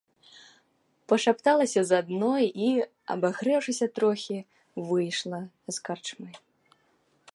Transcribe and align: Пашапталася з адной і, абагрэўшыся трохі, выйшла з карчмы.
Пашапталася 1.11 1.81
з 1.89 1.99
адной 2.03 2.45
і, 2.67 2.71
абагрэўшыся 3.17 3.85
трохі, 3.99 4.39
выйшла 4.89 5.39
з 5.75 5.79
карчмы. 5.91 6.29